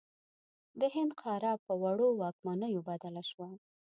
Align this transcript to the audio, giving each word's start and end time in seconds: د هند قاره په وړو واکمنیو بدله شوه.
د 0.79 0.81
هند 0.95 1.11
قاره 1.21 1.53
په 1.65 1.73
وړو 1.83 2.07
واکمنیو 2.21 2.85
بدله 2.89 3.21
شوه. 3.29 3.47